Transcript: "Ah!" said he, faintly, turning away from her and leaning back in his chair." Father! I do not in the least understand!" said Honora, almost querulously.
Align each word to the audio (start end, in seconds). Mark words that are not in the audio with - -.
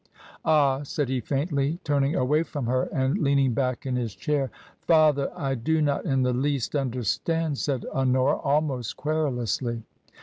"Ah!" 0.45 0.81
said 0.81 1.09
he, 1.09 1.19
faintly, 1.19 1.79
turning 1.83 2.15
away 2.15 2.41
from 2.41 2.65
her 2.65 2.85
and 2.85 3.19
leaning 3.19 3.53
back 3.53 3.85
in 3.85 3.95
his 3.97 4.15
chair." 4.15 4.49
Father! 4.87 5.31
I 5.37 5.53
do 5.53 5.79
not 5.79 6.05
in 6.05 6.23
the 6.23 6.33
least 6.33 6.75
understand!" 6.75 7.55
said 7.59 7.85
Honora, 7.93 8.37
almost 8.37 8.97
querulously. 8.97 9.83